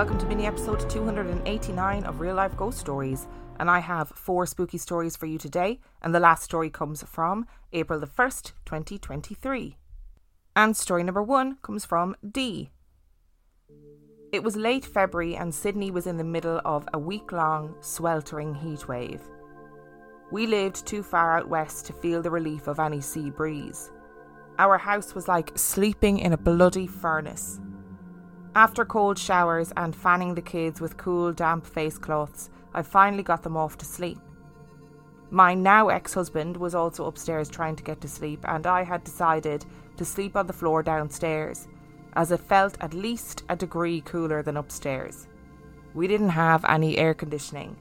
[0.00, 3.28] welcome to mini episode 289 of Real Life Ghost Stories.
[3.58, 7.46] And I have four spooky stories for you today, and the last story comes from
[7.74, 9.76] April the 1st, 2023.
[10.56, 12.70] And story number one comes from Dee.
[14.32, 18.54] It was late February, and Sydney was in the middle of a week long, sweltering
[18.54, 19.20] heat wave.
[20.32, 23.90] We lived too far out west to feel the relief of any sea breeze.
[24.58, 27.60] Our house was like sleeping in a bloody furnace.
[28.54, 33.44] After cold showers and fanning the kids with cool, damp face cloths, I finally got
[33.44, 34.18] them off to sleep.
[35.30, 39.04] My now ex husband was also upstairs trying to get to sleep, and I had
[39.04, 39.64] decided
[39.96, 41.68] to sleep on the floor downstairs,
[42.14, 45.28] as it felt at least a degree cooler than upstairs.
[45.94, 47.76] We didn't have any air conditioning.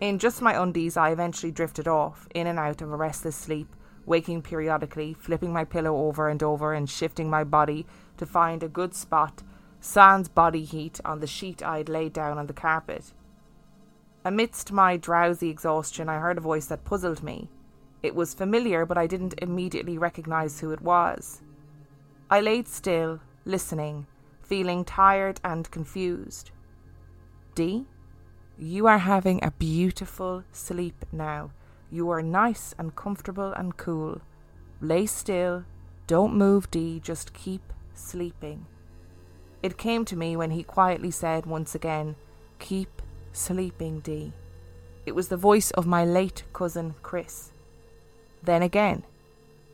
[0.00, 3.74] In just my undies, I eventually drifted off, in and out of a restless sleep,
[4.06, 7.84] waking periodically, flipping my pillow over and over and shifting my body
[8.18, 9.42] to find a good spot,
[9.88, 13.14] sans body heat, on the sheet I had laid down on the carpet.
[14.22, 17.48] Amidst my drowsy exhaustion, I heard a voice that puzzled me.
[18.02, 21.40] It was familiar, but I didn't immediately recognize who it was.
[22.28, 24.06] I laid still, listening,
[24.42, 26.50] feeling tired and confused.
[27.54, 27.86] Dee,
[28.58, 31.50] you are having a beautiful sleep now.
[31.90, 34.20] You are nice and comfortable and cool.
[34.82, 35.64] Lay still.
[36.06, 37.00] Don't move, Dee.
[37.00, 38.66] Just keep sleeping.
[39.62, 42.16] It came to me when he quietly said once again,
[42.58, 44.32] Keep sleeping, Dee.
[45.04, 47.50] It was the voice of my late cousin, Chris.
[48.42, 49.04] Then again,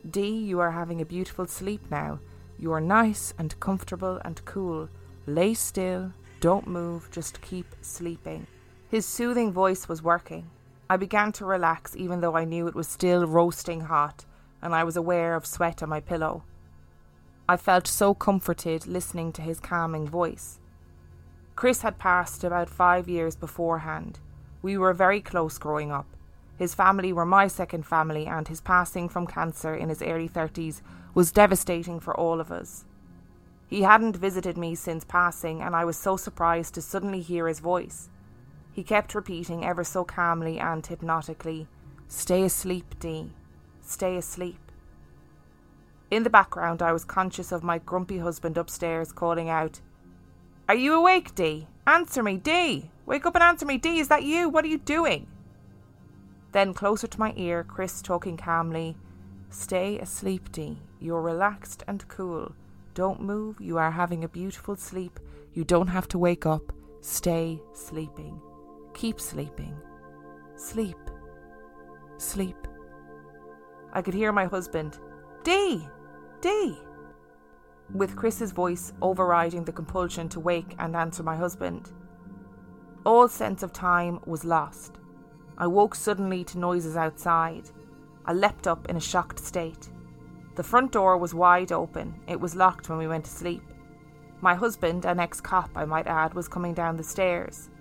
[0.09, 2.19] Dee, you are having a beautiful sleep now.
[2.57, 4.89] You are nice and comfortable and cool.
[5.27, 6.13] Lay still.
[6.39, 7.09] Don't move.
[7.11, 8.47] Just keep sleeping.
[8.89, 10.49] His soothing voice was working.
[10.89, 14.25] I began to relax, even though I knew it was still roasting hot,
[14.61, 16.43] and I was aware of sweat on my pillow.
[17.47, 20.59] I felt so comforted listening to his calming voice.
[21.55, 24.19] Chris had passed about five years beforehand.
[24.63, 26.07] We were very close growing up.
[26.57, 30.81] His family were my second family, and his passing from cancer in his early 30s
[31.13, 32.85] was devastating for all of us.
[33.67, 37.59] He hadn't visited me since passing, and I was so surprised to suddenly hear his
[37.59, 38.09] voice.
[38.71, 41.67] He kept repeating ever so calmly and hypnotically,
[42.07, 43.33] Stay asleep, Dee.
[43.81, 44.64] Stay asleep.
[46.11, 49.81] In the background, I was conscious of my grumpy husband upstairs calling out,
[50.69, 51.67] Are you awake, Dee?
[51.87, 52.91] Answer me, Dee!
[53.05, 53.99] Wake up and answer me, Dee!
[53.99, 54.47] Is that you?
[54.49, 55.27] What are you doing?
[56.51, 58.95] Then, closer to my ear, Chris talking calmly,
[59.49, 60.77] Stay asleep, Dee.
[60.99, 62.53] You're relaxed and cool.
[62.93, 63.59] Don't move.
[63.59, 65.19] You are having a beautiful sleep.
[65.53, 66.73] You don't have to wake up.
[67.01, 68.39] Stay sleeping.
[68.93, 69.75] Keep sleeping.
[70.55, 70.97] Sleep.
[72.17, 72.57] Sleep.
[73.93, 74.99] I could hear my husband,
[75.43, 75.87] Dee!
[76.45, 76.77] Dee!
[77.91, 81.91] With Chris's voice overriding the compulsion to wake and answer my husband.
[83.03, 84.99] All sense of time was lost.
[85.57, 87.71] I woke suddenly to noises outside.
[88.27, 89.89] I leapt up in a shocked state.
[90.53, 92.13] The front door was wide open.
[92.27, 93.63] It was locked when we went to sleep.
[94.39, 97.71] My husband, an ex cop, I might add, was coming down the stairs.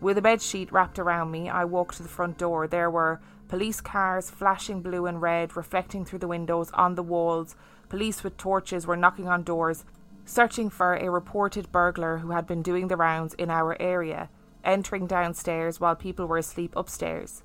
[0.00, 2.66] With a bedsheet wrapped around me, I walked to the front door.
[2.66, 7.56] There were police cars flashing blue and red, reflecting through the windows, on the walls.
[7.88, 9.84] Police with torches were knocking on doors,
[10.24, 14.28] searching for a reported burglar who had been doing the rounds in our area,
[14.64, 17.42] entering downstairs while people were asleep upstairs.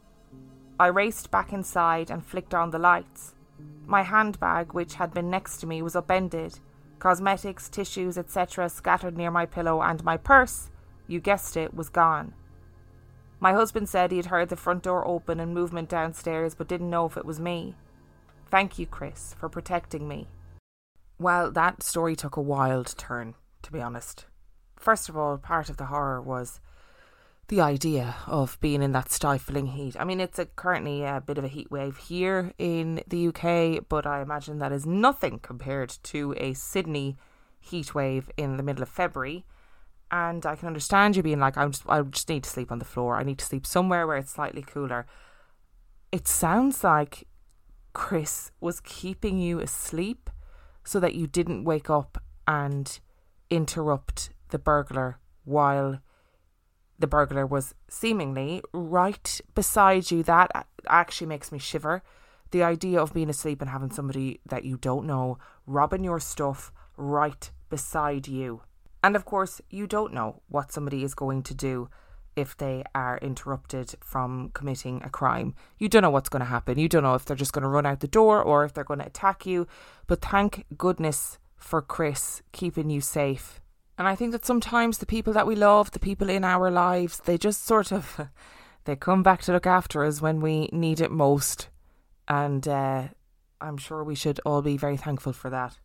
[0.80, 3.36] I raced back inside and flicked on the lights.
[3.86, 6.60] My handbag, which had been next to me, was upended.
[7.00, 10.70] Cosmetics, tissues, etc., scattered near my pillow, and my purse,
[11.08, 12.34] you guessed it, was gone.
[13.40, 16.90] My husband said he had heard the front door open and movement downstairs, but didn't
[16.90, 17.76] know if it was me.
[18.52, 20.28] Thank you, Chris, for protecting me.
[21.18, 24.26] Well, that story took a wild turn, to be honest.
[24.78, 26.60] First of all, part of the horror was
[27.48, 29.96] the idea of being in that stifling heat.
[30.00, 33.86] I mean, it's a, currently a bit of a heat wave here in the UK,
[33.88, 37.18] but I imagine that is nothing compared to a Sydney
[37.60, 39.46] heat wave in the middle of February
[40.12, 42.80] and I can understand you being like, I just, I just need to sleep on
[42.80, 43.16] the floor.
[43.16, 45.06] I need to sleep somewhere where it's slightly cooler.
[46.12, 47.28] It sounds like
[47.94, 50.30] Chris was keeping you asleep
[50.84, 53.00] so that you didn't wake up and
[53.50, 56.00] interrupt the burglar while
[56.98, 60.24] the burglar was seemingly right beside you.
[60.24, 62.02] That actually makes me shiver.
[62.52, 66.72] The idea of being asleep and having somebody that you don't know robbing your stuff
[66.98, 68.64] right beside you
[69.04, 71.90] and of course, you don't know what somebody is going to do
[72.36, 75.54] if they are interrupted from committing a crime.
[75.78, 76.80] You don't know what's going to happen.
[76.80, 78.84] You don't know if they're just going to run out the door or if they're
[78.84, 79.68] going to attack you.
[80.08, 83.60] But thank goodness for Chris keeping you safe
[83.98, 87.20] And I think that sometimes the people that we love, the people in our lives,
[87.26, 88.30] they just sort of
[88.86, 91.68] they come back to look after us when we need it most.
[92.30, 93.10] And uh,
[93.60, 95.78] I'm sure we should all be very thankful for that.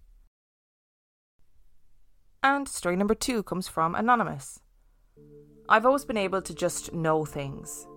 [2.44, 4.60] And story number two comes from Anonymous.
[5.66, 7.88] I've always been able to just know things.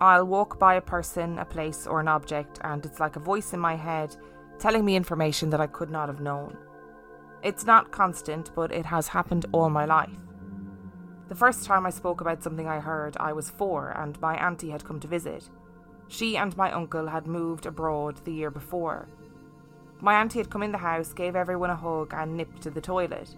[0.00, 3.52] I'll walk by a person, a place, or an object, and it's like a voice
[3.52, 4.14] in my head
[4.60, 6.56] telling me information that I could not have known.
[7.42, 10.20] It's not constant, but it has happened all my life.
[11.28, 14.70] The first time I spoke about something I heard, I was four, and my auntie
[14.70, 15.50] had come to visit.
[16.06, 19.08] She and my uncle had moved abroad the year before.
[20.00, 22.80] My auntie had come in the house, gave everyone a hug, and nipped to the
[22.80, 23.34] toilet.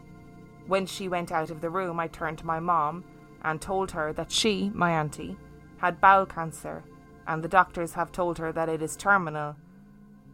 [0.66, 3.04] When she went out of the room, I turned to my mom
[3.42, 5.36] and told her that she, my auntie,
[5.78, 6.84] had bowel cancer,
[7.26, 9.56] and the doctors have told her that it is terminal,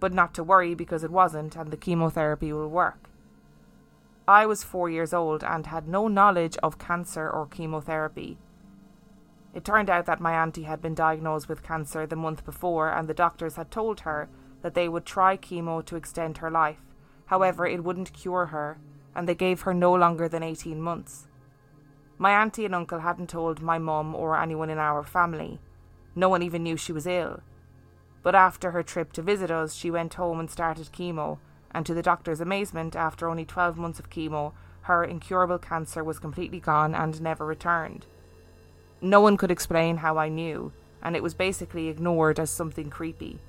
[0.01, 3.09] but not to worry because it wasn't and the chemotherapy will work.
[4.27, 8.37] I was four years old and had no knowledge of cancer or chemotherapy.
[9.55, 13.09] It turned out that my auntie had been diagnosed with cancer the month before, and
[13.09, 14.29] the doctors had told her
[14.61, 16.83] that they would try chemo to extend her life.
[17.27, 18.79] However, it wouldn't cure her,
[19.19, 21.27] and they gave her no longer than 18 months.
[22.19, 25.59] My auntie and uncle hadn't told my mum or anyone in our family.
[26.15, 27.41] No one even knew she was ill.
[28.23, 31.39] But after her trip to visit us, she went home and started chemo,
[31.73, 36.21] and to the doctor's amazement, after only 12 months of chemo, her incurable cancer was
[36.21, 38.07] completely gone and never returned.
[39.01, 40.71] No one could explain how I knew,
[41.03, 43.41] and it was basically ignored as something creepy.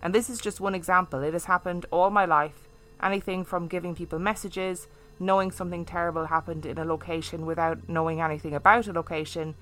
[0.00, 1.22] And this is just one example.
[1.22, 2.70] It has happened all my life
[3.02, 4.88] anything from giving people messages
[5.22, 9.54] knowing something terrible happened in a location without knowing anything about a location,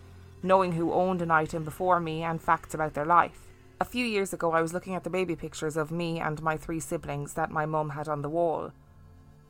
[0.42, 3.52] knowing who owned an item before me, and facts about their life.
[3.80, 6.56] A few years ago, I was looking at the baby pictures of me and my
[6.56, 8.72] three siblings that my mum had on the wall.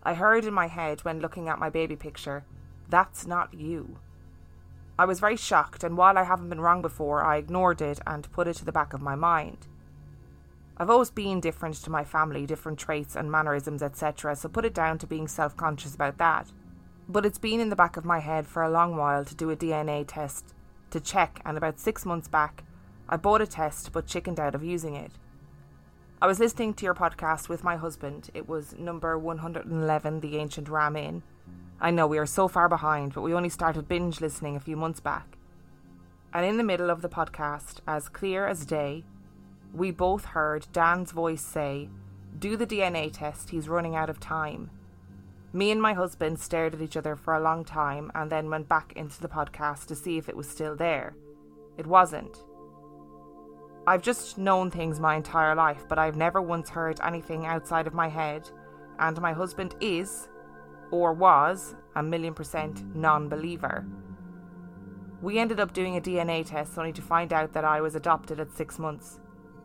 [0.03, 2.45] I heard in my head when looking at my baby picture,
[2.89, 3.99] That's not you.
[4.99, 8.31] I was very shocked, and while I haven't been wrong before, I ignored it and
[8.33, 9.67] put it to the back of my mind.
[10.81, 14.73] I've always been different to my family, different traits and mannerisms, etc., so put it
[14.73, 16.50] down to being self conscious about that.
[17.06, 19.50] But it's been in the back of my head for a long while to do
[19.50, 20.55] a DNA test
[20.91, 22.65] to check, and about six months back,
[23.11, 25.12] I bought a test but chickened out of using it.
[26.23, 28.31] I was listening to your podcast with my husband.
[28.32, 31.23] It was number 111, The Ancient Ram Inn.
[31.79, 34.79] I know we are so far behind, but we only started binge listening a few
[34.79, 35.37] months back.
[36.32, 39.05] And in the middle of the podcast, as clear as day,
[39.72, 41.88] we both heard Dan's voice say,
[42.38, 44.70] Do the DNA test, he's running out of time.
[45.52, 48.69] Me and my husband stared at each other for a long time and then went
[48.69, 51.14] back into the podcast to see if it was still there.
[51.76, 52.44] It wasn't.
[53.87, 57.94] I've just known things my entire life, but I've never once heard anything outside of
[57.94, 58.49] my head,
[58.99, 60.28] and my husband is,
[60.90, 63.84] or was, a million percent non believer.
[65.22, 68.38] We ended up doing a DNA test only to find out that I was adopted
[68.40, 69.20] at six months.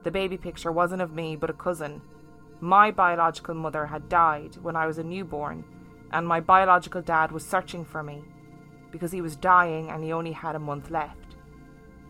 [0.06, 2.00] The baby picture wasn't of me, but a cousin.
[2.60, 5.66] My biological mother had died when I was a newborn,
[6.12, 8.24] and my biological dad was searching for me
[8.92, 11.36] because he was dying and he only had a month left.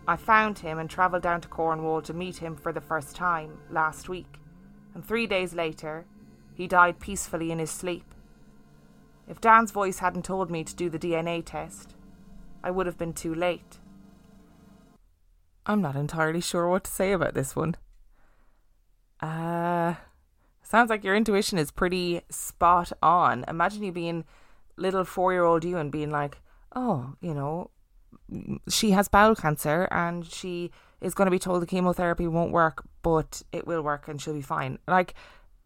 [0.09, 3.59] I found him and travelled down to Cornwall to meet him for the first time
[3.71, 4.41] last week,
[4.93, 6.05] and three days later,
[6.53, 8.13] he died peacefully in his sleep.
[9.25, 11.95] If Dan's voice hadn't told me to do the DNA test,
[12.61, 13.79] I would have been too late.
[15.65, 17.77] I'm not entirely sure what to say about this one.
[20.65, 23.45] Sounds like your intuition is pretty spot on.
[23.47, 24.25] Imagine you being
[24.77, 26.39] little four year old you and being like,
[26.75, 27.69] oh, you know,
[28.67, 32.83] she has bowel cancer and she is going to be told the chemotherapy won't work,
[33.03, 34.79] but it will work and she'll be fine.
[34.87, 35.13] Like,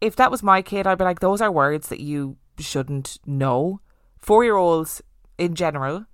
[0.02, 3.80] if that was my kid, I'd be like, those are words that you shouldn't know.
[4.18, 5.00] Four year olds
[5.38, 6.04] in general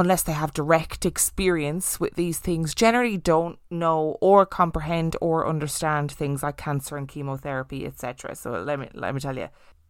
[0.00, 6.10] unless they have direct experience with these things, generally don't know or comprehend or understand
[6.10, 8.34] things like cancer and chemotherapy, etc.
[8.34, 9.48] So let me let me tell you,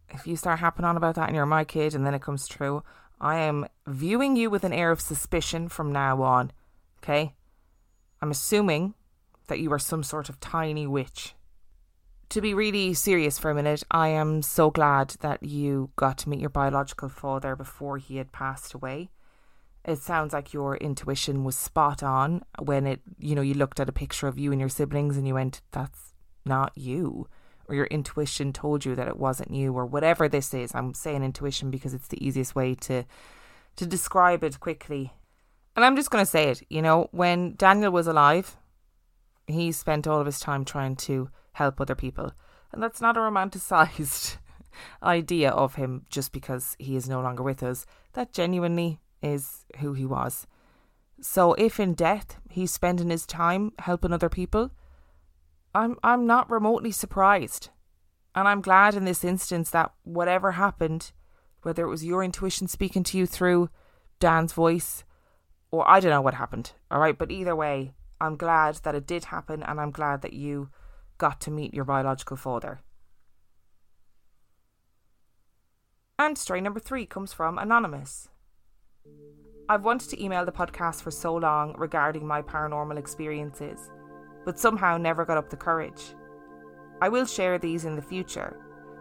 [0.09, 2.47] if you start happening on about that and you're my kid and then it comes
[2.47, 2.83] true,
[3.19, 6.51] I am viewing you with an air of suspicion from now on.
[7.01, 7.33] Okay?
[8.21, 8.93] I'm assuming
[9.47, 11.35] that you are some sort of tiny witch.
[12.29, 16.29] To be really serious for a minute, I am so glad that you got to
[16.29, 19.09] meet your biological father before he had passed away
[19.85, 23.89] it sounds like your intuition was spot on when it you know you looked at
[23.89, 26.13] a picture of you and your siblings and you went that's
[26.45, 27.27] not you
[27.67, 30.73] or your intuition told you that it wasn't you or whatever this is.
[30.73, 33.03] I'm saying intuition because it's the easiest way to
[33.77, 35.13] to describe it quickly.
[35.75, 38.57] And i'm just going to say it you know when daniel was alive
[39.47, 42.31] he spent all of his time trying to help other people.
[42.71, 44.37] And that's not a romanticized
[45.03, 47.85] idea of him just because he is no longer with us.
[48.13, 50.47] That genuinely is who he was.
[51.21, 54.71] So if in death he's spending his time helping other people,
[55.73, 57.69] I'm I'm not remotely surprised.
[58.33, 61.11] And I'm glad in this instance that whatever happened,
[61.63, 63.69] whether it was your intuition speaking to you through
[64.19, 65.03] Dan's voice,
[65.69, 69.05] or I don't know what happened, all right, but either way, I'm glad that it
[69.05, 70.69] did happen and I'm glad that you
[71.17, 72.79] got to meet your biological father.
[76.17, 78.29] And story number three comes from Anonymous.
[79.69, 83.89] I've wanted to email the podcast for so long regarding my paranormal experiences,
[84.43, 86.13] but somehow never got up the courage.
[87.01, 88.57] I will share these in the future,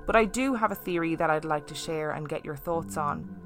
[0.06, 2.96] but I do have a theory that I'd like to share and get your thoughts
[2.96, 3.36] on.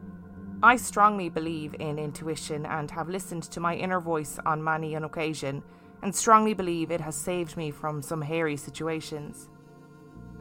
[0.62, 5.04] I strongly believe in intuition and have listened to my inner voice on many an
[5.04, 5.62] occasion,
[6.02, 9.48] and strongly believe it has saved me from some hairy situations.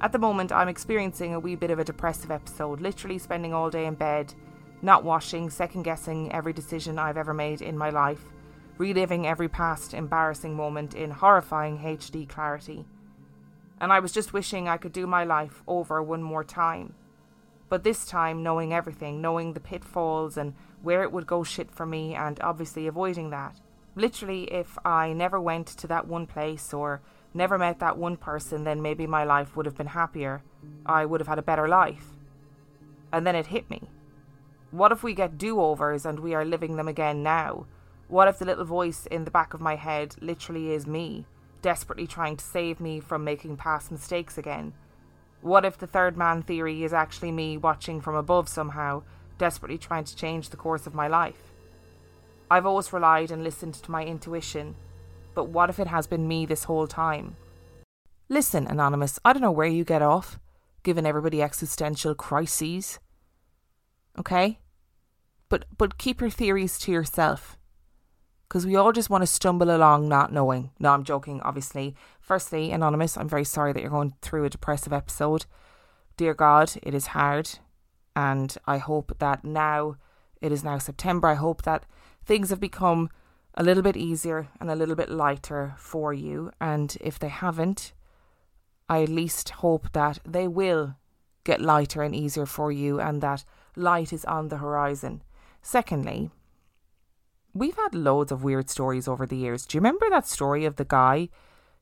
[0.02, 3.70] At the moment, I'm experiencing a wee bit of a depressive episode, literally spending all
[3.70, 4.34] day in bed,
[4.84, 8.26] not washing, second guessing every decision I've ever made in my life,
[8.78, 12.86] reliving every past embarrassing moment in horrifying HD clarity
[13.84, 16.94] and I was just wishing I could do my life over one more time.
[17.68, 21.86] But this time, knowing everything, knowing the pitfalls and where it would go shit for
[21.86, 23.60] me, and obviously avoiding that.
[23.98, 27.02] Literally, if I never went to that one place or
[27.34, 30.44] never met that one person, then maybe my life would have been happier.
[30.86, 32.06] I would have had a better life.
[33.12, 33.90] And then it hit me.
[34.74, 37.68] What if we get do overs and we are living them again now?
[38.08, 41.28] What if the little voice in the back of my head literally is me?
[41.62, 44.74] desperately trying to save me from making past mistakes again?
[45.42, 49.02] What if the third man theory is actually me watching from above somehow,
[49.40, 51.52] desperately trying to change the course of my life?
[52.52, 54.76] I've always relied and listened to my intuition,
[55.34, 57.36] but what if it has been me this whole time?
[58.30, 60.40] Listen, Anonymous, I don't know where you get off,
[60.84, 63.00] giving everybody existential crises.
[64.20, 64.60] Okay?
[65.54, 67.60] But but keep your theories to yourself
[68.50, 70.72] because we all just want to stumble along not knowing.
[70.80, 71.96] No, I'm joking, obviously.
[72.20, 75.46] Firstly, Anonymous, I'm very sorry that you're going through a depressive episode.
[76.18, 77.60] Dear God, it is hard.
[78.16, 79.98] And I hope that now,
[80.42, 81.86] it is now September, I hope that
[82.26, 83.12] things have become
[83.54, 86.50] a little bit easier and a little bit lighter for you.
[86.60, 87.94] And if they haven't,
[88.90, 90.96] I at least hope that they will
[91.44, 93.46] get lighter and easier for you and that
[93.76, 95.22] light is on the horizon.
[95.66, 96.30] Secondly,
[97.54, 99.66] we've had loads of weird stories over the years.
[99.66, 101.30] Do you remember that story of the guy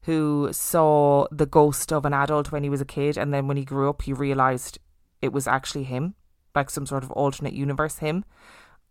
[0.04, 3.58] who saw the ghost of an adult when he was a kid and then when
[3.58, 4.78] he grew up he realized
[5.22, 6.14] it was actually him,
[6.56, 8.24] like some sort of alternate universe him?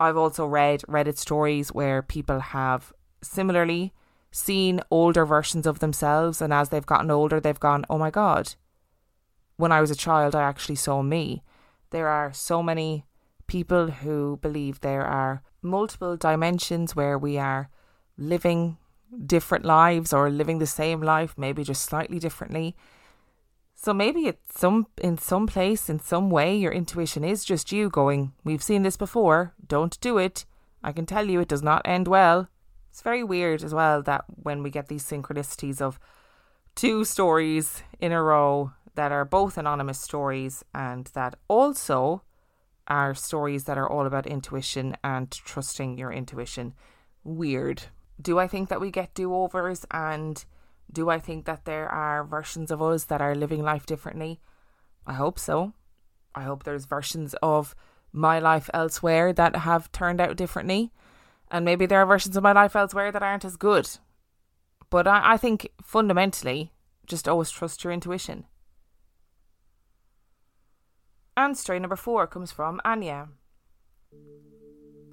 [0.01, 2.93] I've also read Reddit stories where people have
[3.23, 3.93] similarly
[4.33, 8.55] seen older versions of themselves and as they've gotten older they've gone, "Oh my god,
[9.57, 11.45] when I was a child I actually saw me."
[11.91, 13.05] There are so many
[13.51, 17.69] people who believe there are multiple dimensions where we are
[18.17, 18.77] living
[19.27, 22.77] different lives or living the same life, maybe just slightly differently.
[23.75, 27.91] So maybe it's some in some place, in some way, your intuition is just you
[27.91, 30.45] going, We've seen this before, don't do it.
[30.85, 32.49] I can tell you it does not end well.
[32.91, 35.99] It's very weird as well that when we get these synchronicities of
[36.77, 42.23] two stories in a row that are both anonymous stories and that also
[42.91, 46.75] are stories that are all about intuition and trusting your intuition.
[47.25, 47.85] Weird.
[48.21, 50.45] Do I think that we get do overs and
[50.93, 54.41] do I think that there are versions of us that are living life differently?
[55.07, 55.73] I hope so.
[56.35, 57.75] I hope there's versions of
[58.13, 60.93] my life elsewhere that have turned out differently.
[61.51, 63.89] And maybe there are versions of my life elsewhere that aren't as good.
[64.91, 66.73] But I, I think fundamentally,
[67.07, 68.47] just always trust your intuition.
[71.41, 73.29] And story number four comes from Aanya.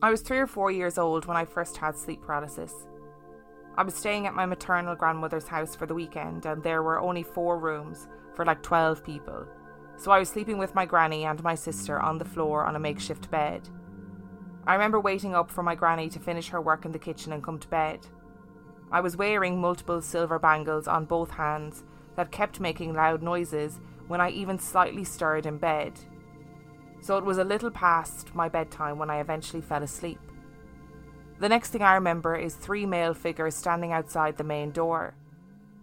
[0.01, 2.74] I was three or four years old when I first had sleep paralysis.
[3.77, 7.24] I was staying at my maternal grandmother's house for the weekend, and there were only
[7.24, 9.48] four rooms for like 12 people.
[9.96, 12.79] So I was sleeping with my granny and my sister on the floor on a
[12.79, 13.69] makeshift bed.
[14.65, 17.41] I remember waiting up for my granny to finish her work in the kitchen and
[17.41, 18.05] come to bed.
[18.91, 21.86] I was wearing multiple silver bangles on both hands
[22.17, 23.79] that kept making loud noises
[24.10, 25.93] when I even slightly stirred in bed
[27.07, 30.19] so it was a little past my bedtime when I eventually fell asleep.
[31.39, 35.15] The next thing I remember is three male figures standing outside the main door.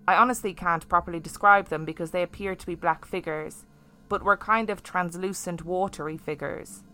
[0.07, 3.65] I honestly can't properly describe them because they appear to be black figures,
[4.11, 6.85] but were kind of translucent, watery figures.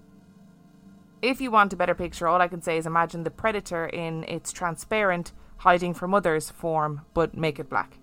[1.22, 4.22] If you want a better picture, all I can say is imagine the predator in
[4.28, 7.98] its transparent, hiding from others form, but make it black.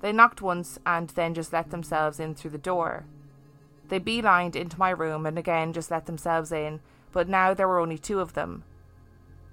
[0.00, 3.04] They knocked once and then just let themselves in through the door.
[3.88, 6.80] They beelined into my room and again just let themselves in,
[7.12, 8.64] but now there were only two of them.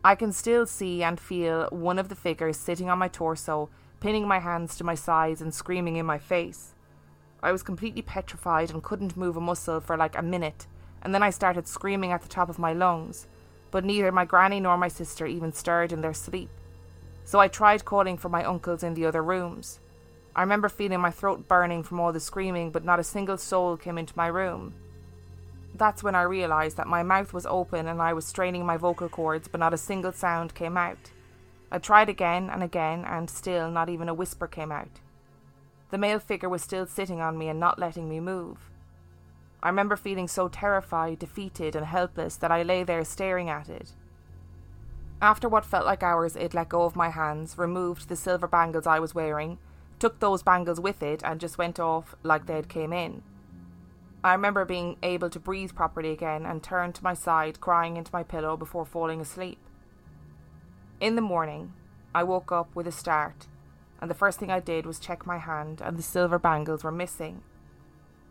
[0.03, 4.27] I can still see and feel one of the figures sitting on my torso, pinning
[4.27, 6.75] my hands to my sides and screaming in my face.
[7.41, 10.67] I was completely petrified and couldn't move a muscle for like a minute,
[11.01, 13.27] and then I started screaming at the top of my lungs,
[13.71, 16.49] but neither my granny nor my sister even stirred in their sleep.
[17.23, 19.79] So I tried calling for my uncles in the other rooms.
[20.35, 23.77] I remember feeling my throat burning from all the screaming, but not a single soul
[23.77, 24.73] came into my room.
[25.73, 29.09] That's when I realised that my mouth was open and I was straining my vocal
[29.09, 31.11] cords, but not a single sound came out.
[31.71, 34.99] I tried again and again, and still not even a whisper came out.
[35.89, 38.69] The male figure was still sitting on me and not letting me move.
[39.63, 43.93] I remember feeling so terrified, defeated, and helpless that I lay there staring at it.
[45.21, 48.85] After what felt like hours, it let go of my hands, removed the silver bangles
[48.85, 49.57] I was wearing,
[49.99, 53.23] took those bangles with it and just went off like they'd came in.
[54.23, 58.11] I remember being able to breathe properly again and turned to my side, crying into
[58.11, 59.59] my pillow before falling asleep.
[60.99, 61.73] In the morning,
[62.13, 63.47] I woke up with a start,
[64.01, 66.91] and the first thing I did was check my hand, and the silver bangles were
[66.91, 67.43] missing.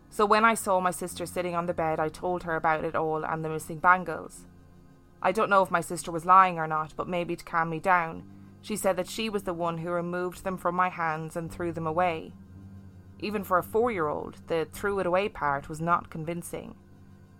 [0.09, 2.95] So when I saw my sister sitting on the bed, I told her about it
[2.95, 4.45] all and the missing bangles.
[5.21, 7.79] I don't know if my sister was lying or not, but maybe to calm me
[7.79, 8.23] down,
[8.65, 11.71] she said that she was the one who removed them from my hands and threw
[11.71, 12.33] them away.
[13.19, 16.73] Even for a four year old, the threw it away part was not convincing.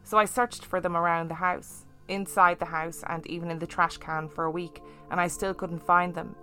[0.04, 3.66] So I searched for them around the house, inside the house, and even in the
[3.66, 6.36] trash can for a week, and I still couldn't find them.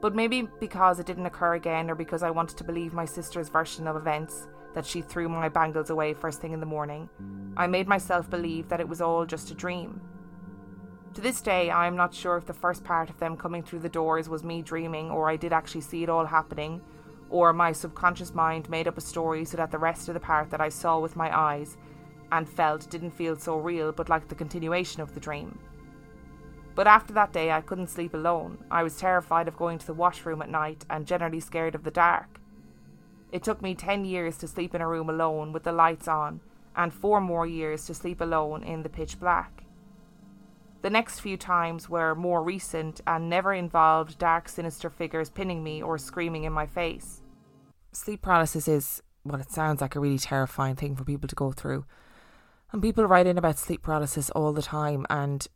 [0.00, 3.48] But maybe because it didn't occur again, or because I wanted to believe my sister's
[3.48, 7.08] version of events, that she threw my bangles away first thing in the morning,
[7.56, 10.00] I made myself believe that it was all just a dream.
[11.14, 13.80] To this day, I am not sure if the first part of them coming through
[13.80, 16.80] the doors was me dreaming, or I did actually see it all happening,
[17.28, 20.48] or my subconscious mind made up a story so that the rest of the part
[20.50, 21.76] that I saw with my eyes
[22.30, 25.58] and felt didn't feel so real but like the continuation of the dream.
[26.74, 28.64] But after that day, I couldn't sleep alone.
[28.70, 31.90] I was terrified of going to the washroom at night and generally scared of the
[31.90, 32.40] dark.
[33.30, 36.40] It took me 10 years to sleep in a room alone with the lights on,
[36.74, 39.61] and four more years to sleep alone in the pitch black.
[40.82, 45.80] The next few times were more recent and never involved dark, sinister figures pinning me
[45.80, 47.22] or screaming in my face.
[47.92, 51.52] Sleep paralysis is, well, it sounds like a really terrifying thing for people to go
[51.52, 51.84] through.
[52.72, 55.06] And people write in about sleep paralysis all the time.
[55.08, 55.46] And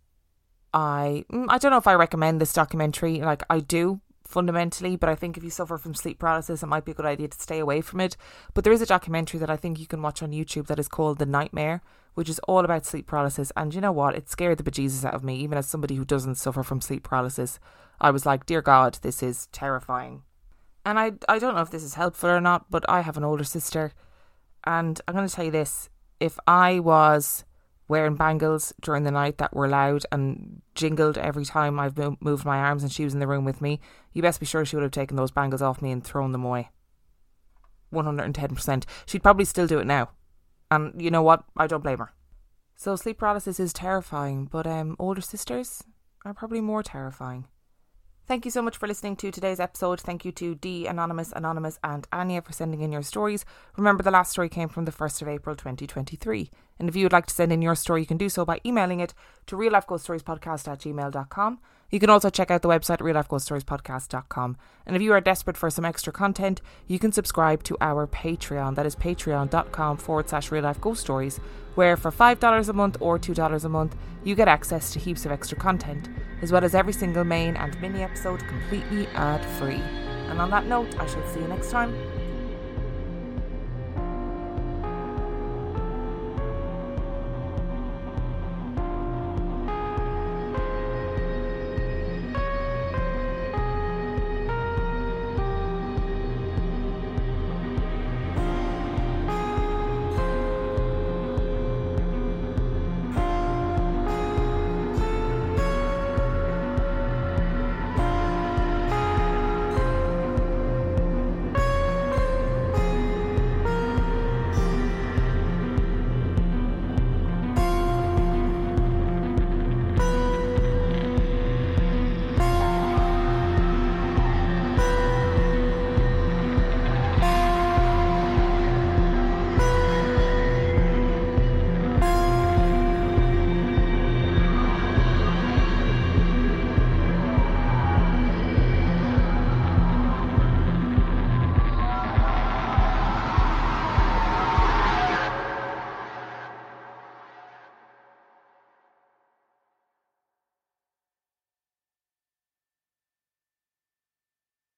[0.72, 3.20] I, mm, I don't know if I recommend this documentary.
[3.20, 6.84] Like, I do fundamentally, but I think if you suffer from sleep paralysis, it might
[6.84, 8.16] be a good idea to stay away from it.
[8.54, 10.88] But there is a documentary that I think you can watch on YouTube that is
[10.88, 11.82] called The Nightmare,
[12.14, 13.52] which is all about sleep paralysis.
[13.56, 14.14] And you know what?
[14.14, 17.04] It scared the bejesus out of me, even as somebody who doesn't suffer from sleep
[17.04, 17.58] paralysis.
[18.00, 20.22] I was like, dear God, this is terrifying.
[20.84, 23.24] And I, I don't know if this is helpful or not, but I have an
[23.24, 23.92] older sister.
[24.64, 25.88] And I'm going to tell you this
[26.20, 27.44] if I was
[27.88, 32.59] wearing bangles during the night that were loud and jingled every time I've moved my
[32.59, 33.81] arms and she was in the room with me,
[34.12, 36.44] you best be sure she would have taken those bangles off me and thrown them
[36.44, 36.70] away.
[37.92, 38.85] 110%.
[39.07, 40.11] She'd probably still do it now.
[40.70, 41.44] And you know what?
[41.57, 42.12] I don't blame her.
[42.75, 45.83] So sleep paralysis is terrifying, but um, older sisters
[46.25, 47.46] are probably more terrifying.
[48.27, 50.01] Thank you so much for listening to today's episode.
[50.01, 53.44] Thank you to Dee, Anonymous, Anonymous, and Aanya for sending in your stories.
[53.77, 56.51] Remember, the last story came from the 1st of April 2023.
[56.78, 58.60] And if you would like to send in your story, you can do so by
[58.64, 59.14] emailing it
[59.46, 61.58] to reallifeghoststoriespodcast at gmail.com.
[61.90, 64.56] You can also check out the website reallifeghoststoriespodcast.com.
[64.86, 68.74] And if you are desperate for some extra content, you can subscribe to our Patreon.
[68.74, 71.38] That is patreon.com forward slash real life ghost stories,
[71.76, 75.32] where for $5 a month or $2 a month, you get access to heaps of
[75.32, 76.08] extra content,
[76.42, 79.80] as well as every single main and mini episode completely ad free.
[80.28, 82.25] And on that note, I shall see you next time.